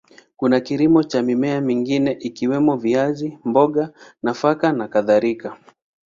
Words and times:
Kuna 0.37 0.59
kilimo 0.59 1.03
cha 1.03 1.21
mimea 1.21 1.61
mingine 1.61 2.11
ikiwemo 2.11 2.77
viazi, 2.77 3.39
mboga, 3.45 3.93
nafaka 4.23 4.71
na 4.71 4.87
kadhalika. 4.87 5.57